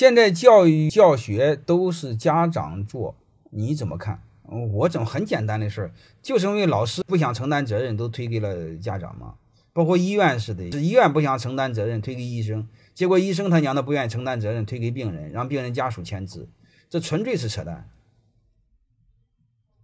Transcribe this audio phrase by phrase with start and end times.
[0.00, 3.14] 现在教育教学都是家长做，
[3.50, 4.22] 你怎么看？
[4.44, 5.92] 我怎么很简单的事儿，
[6.22, 9.34] 就是因为老师不想承担责任，都推给了家长嘛。
[9.74, 16.48] 包括医院似的，是医院不想承担责任，推给医生，结果医生他娘的不愿意承担责任，推给病人，让病人家属签字，
[16.88, 17.86] 这纯粹是扯淡，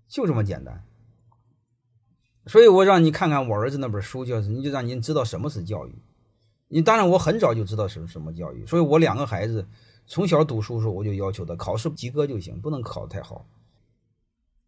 [0.09, 0.83] 就这么简单。
[2.47, 5.93] 所以我让你看看我儿子那本书，就是你就让您知道什么是教育。
[6.69, 9.67] 你当然我很早就知道什什么教育，所以我两个孩子。
[10.09, 13.45] 从小读书时候，我就要求他考试及格就行，不能考太好。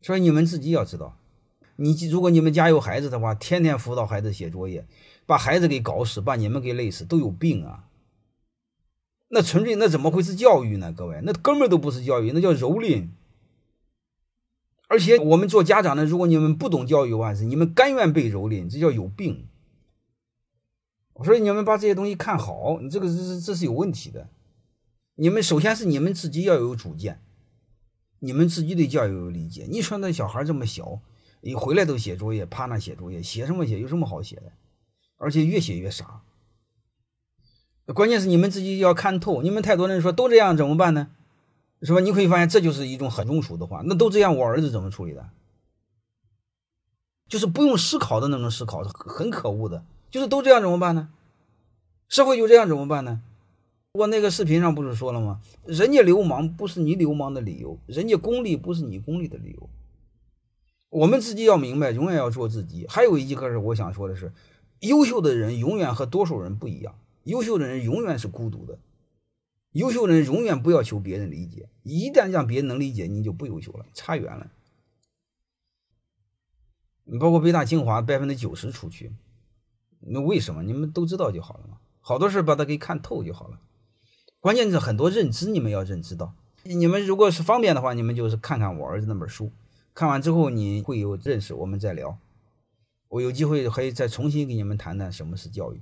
[0.01, 1.17] 所以你们自己要知道，
[1.77, 4.85] 你如果你们家有孩子的话，天天辅导孩子写作业，
[5.27, 7.85] 把孩子给搞死，把你们给累死，都有病啊！
[9.29, 10.93] 那纯粹那怎么会是教育呢？
[10.93, 13.07] 各位，那根本都不是教育，那叫蹂躏。
[14.89, 19.47] 而且我们做家长的，如果你们不懂教育万事，你们甘愿被蹂躏，这叫有病。
[21.19, 24.29] 我说你们把这些东西看好，你这个是这是有问题的。
[25.17, 27.21] 你们首先是你们自己要有主见，
[28.21, 29.67] 你们自己对教育有理解。
[29.69, 31.01] 你说那小孩这么小，
[31.41, 33.81] 一回来都写作业，趴那写作业，写什么写？
[33.81, 34.53] 有什么好写的？
[35.17, 36.21] 而且越写越傻。
[37.87, 39.43] 关键是你们自己要看透。
[39.43, 41.11] 你们太多人说都这样怎么办呢？
[41.83, 41.99] 是吧？
[41.99, 43.83] 你可以发现这就是一种很中俗的话。
[43.85, 45.29] 那都这样，我儿子怎么处理的？
[47.29, 49.85] 就是不用思考的那种思考，很可恶的。
[50.11, 51.11] 就是都这样怎么办呢？
[52.09, 53.21] 社会就这样怎么办呢？
[53.93, 55.41] 我那个视频上不是说了吗？
[55.67, 59.69] 人家流氓不是你流氓的理由，人家功利不是你功利的理由。
[60.91, 62.87] 我们自己要明白，永远要做自己。
[62.89, 64.33] 还有一个是我想说的是，
[64.81, 68.79] 优秀的人永远和多数人不一样，优秀的人永远是孤独的，
[69.73, 74.51] 优秀的人永远不要求别人理解，一旦让别人能理解，你就不优秀了，差远了。
[77.05, 79.13] 你包括北大清华百分之九十出去，
[80.01, 80.63] 那为什么？
[80.63, 81.79] 你们都知道就好了嘛。
[82.01, 83.59] 好多事把它给看透就好了。
[84.41, 86.33] 关键是很多认知，你们要认知到。
[86.63, 89.51] 你们如果是方便的话，你们就是看看我儿子那本书，
[89.95, 92.17] 看完之后你会有认识，我们再聊。
[93.09, 95.81] 我有机会可以再重新给你们谈谈什么是教育。